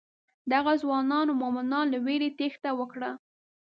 دغو 0.51 0.73
ځوانو 0.81 1.31
مومنانو 1.41 1.91
له 1.93 1.99
وېرې 2.05 2.29
تېښته 2.39 2.69
وکړه. 2.79 3.11